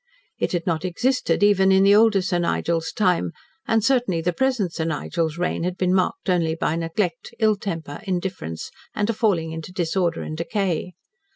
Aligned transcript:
It 0.39 0.53
had 0.53 0.65
not 0.65 0.83
existed 0.83 1.43
even 1.43 1.71
in 1.71 1.83
the 1.83 1.93
older 1.93 2.23
Sir 2.23 2.39
Nigel's 2.39 2.91
time, 2.91 3.33
and 3.67 3.83
certainly 3.83 4.19
the 4.19 4.33
present 4.33 4.73
Sir 4.73 4.83
Nigel's 4.85 5.37
reign 5.37 5.63
had 5.63 5.77
been 5.77 5.93
marked 5.93 6.27
only 6.27 6.55
by 6.55 6.75
neglect, 6.75 7.35
ill 7.37 7.55
temper, 7.55 7.99
indifference, 8.05 8.71
and 8.95 9.11
a 9.11 9.13
falling 9.13 9.51
into 9.51 9.71
disorder 9.71 10.23
and 10.23 10.35
decay. 10.35 10.93